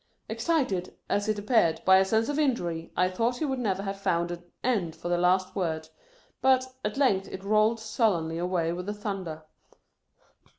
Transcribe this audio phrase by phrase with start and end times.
[0.27, 4.01] Excited, as it appeared, by a sense of injury, I thought he never would have
[4.01, 5.89] found an end for the last word.
[6.41, 9.43] But, at length it rolled sullenly away with the thunder.